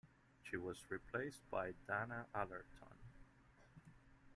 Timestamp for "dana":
1.85-2.25